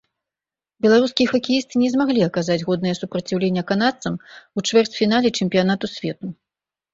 [0.83, 6.25] Беларускія хакеісты не змаглі аказаць годнае супраціўленне канадцам у чвэрцьфінале чэмпіянату свету.